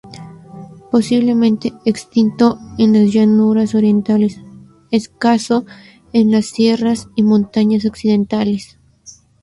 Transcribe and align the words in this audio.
Posiblemente 0.89 1.73
extinto 1.85 2.57
en 2.79 2.93
las 2.93 3.13
llanuras 3.13 3.75
orientales; 3.75 4.41
escaso 4.89 5.63
en 6.11 6.31
las 6.31 6.47
sierras 6.47 7.09
y 7.15 7.21
montañas 7.21 7.85
occidentales. 7.85 8.79